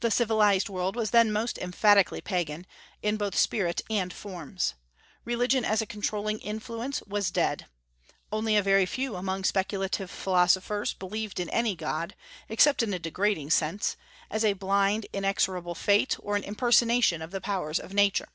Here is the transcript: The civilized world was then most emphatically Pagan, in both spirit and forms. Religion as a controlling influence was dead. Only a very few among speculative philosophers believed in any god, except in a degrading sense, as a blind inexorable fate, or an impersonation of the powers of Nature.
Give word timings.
The 0.00 0.10
civilized 0.10 0.68
world 0.68 0.94
was 0.94 1.10
then 1.10 1.32
most 1.32 1.56
emphatically 1.56 2.20
Pagan, 2.20 2.66
in 3.02 3.16
both 3.16 3.34
spirit 3.34 3.80
and 3.88 4.12
forms. 4.12 4.74
Religion 5.24 5.64
as 5.64 5.80
a 5.80 5.86
controlling 5.86 6.38
influence 6.40 7.00
was 7.06 7.30
dead. 7.30 7.64
Only 8.30 8.56
a 8.58 8.62
very 8.62 8.84
few 8.84 9.16
among 9.16 9.44
speculative 9.44 10.10
philosophers 10.10 10.92
believed 10.92 11.40
in 11.40 11.48
any 11.48 11.74
god, 11.74 12.14
except 12.50 12.82
in 12.82 12.92
a 12.92 12.98
degrading 12.98 13.48
sense, 13.48 13.96
as 14.30 14.44
a 14.44 14.52
blind 14.52 15.06
inexorable 15.14 15.74
fate, 15.74 16.16
or 16.18 16.36
an 16.36 16.44
impersonation 16.44 17.22
of 17.22 17.30
the 17.30 17.40
powers 17.40 17.80
of 17.80 17.94
Nature. 17.94 18.28